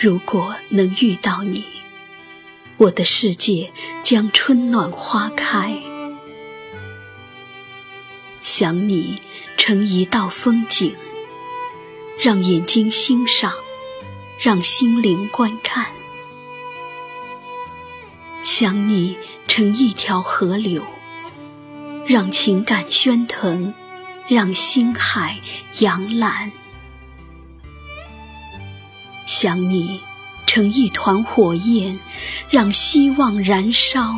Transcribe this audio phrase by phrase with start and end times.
[0.00, 1.64] 如果能遇到你，
[2.76, 3.72] 我的世界
[4.04, 5.76] 将春暖花开。
[8.44, 9.20] 想你
[9.56, 10.94] 成一道风景，
[12.22, 13.52] 让眼睛欣赏，
[14.40, 15.86] 让心灵观看。
[18.44, 19.18] 想你
[19.48, 20.84] 成一条河流，
[22.06, 23.74] 让情感喧腾，
[24.28, 25.40] 让心海
[25.80, 26.52] 洋蓝。
[29.40, 30.00] 想你
[30.46, 32.00] 成一团火焰，
[32.50, 34.16] 让希望燃烧，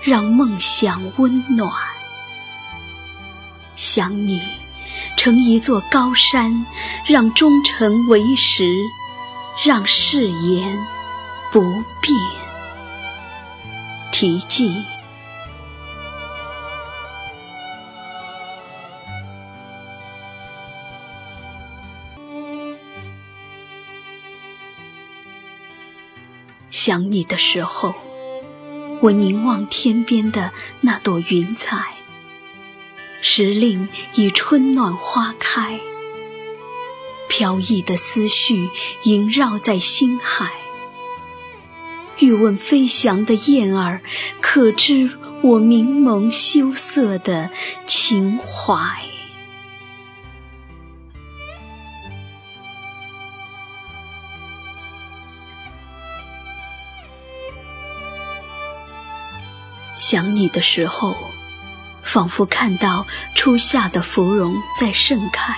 [0.00, 1.68] 让梦想温暖。
[3.74, 4.40] 想你
[5.16, 6.64] 成一座高山，
[7.08, 8.68] 让忠诚为石，
[9.64, 10.78] 让誓言
[11.50, 11.60] 不
[12.00, 12.14] 变。
[14.12, 14.84] 题记。
[26.70, 27.94] 想你的时候，
[29.00, 31.94] 我凝望天边的那朵云彩，
[33.22, 35.80] 时令已春暖花开，
[37.28, 38.68] 飘逸的思绪
[39.04, 40.50] 萦绕在心海。
[42.18, 44.00] 欲问飞翔的燕儿，
[44.40, 47.50] 可知我明眸羞涩的
[47.86, 49.05] 情怀？
[59.96, 61.16] 想你的时候，
[62.02, 65.56] 仿佛看到初夏的芙蓉在盛开，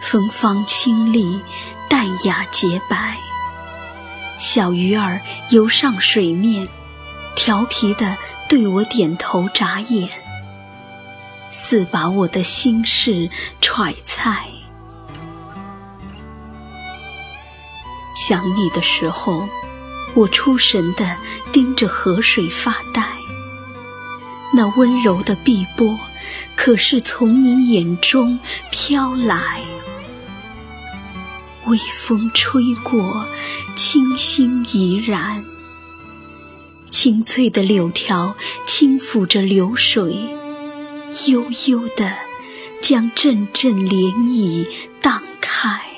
[0.00, 1.42] 芬芳清丽，
[1.88, 3.18] 淡雅洁白。
[4.38, 6.66] 小鱼儿游上水面，
[7.36, 8.16] 调皮地
[8.48, 10.08] 对我点头眨眼，
[11.50, 13.30] 似把我的心事
[13.60, 14.46] 揣猜。
[18.16, 19.46] 想你的时候。
[20.14, 21.16] 我出神地
[21.52, 23.02] 盯着河水发呆，
[24.54, 25.98] 那温柔的碧波，
[26.54, 28.38] 可是从你眼中
[28.70, 29.62] 飘来。
[31.66, 33.26] 微风吹过，
[33.74, 35.44] 清新怡然。
[36.90, 38.36] 青翠的柳条
[38.66, 40.36] 轻抚着流水，
[41.28, 42.14] 悠悠地
[42.82, 44.68] 将阵阵涟漪
[45.00, 45.91] 荡开。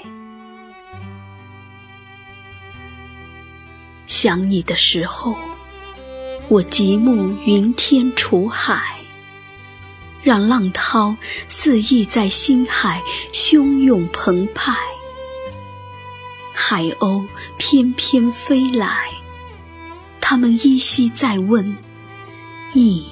[4.24, 5.36] 想你的时候，
[6.48, 8.96] 我极目云天楚海，
[10.22, 11.14] 让浪涛
[11.46, 13.02] 肆意在心海
[13.34, 14.74] 汹涌澎湃。
[16.54, 17.26] 海鸥
[17.58, 19.10] 翩翩飞来，
[20.22, 21.76] 它们依稀在问：
[22.72, 23.06] 你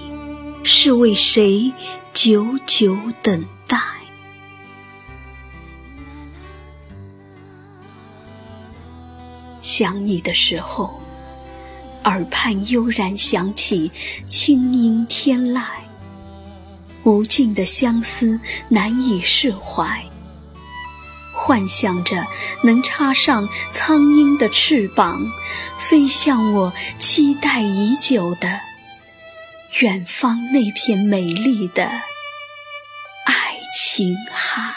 [0.65, 1.71] 是为谁
[2.15, 3.79] 久久等待？
[9.61, 11.02] 想你的时候。
[12.05, 13.91] 耳畔悠然响起
[14.29, 15.63] 清音天籁，
[17.05, 20.05] 无尽的相思难以释怀。
[21.33, 22.27] 幻想着
[22.63, 25.21] 能插上苍鹰的翅膀，
[25.79, 28.61] 飞向我期待已久的
[29.81, 34.73] 远方那片美丽的爱琴海。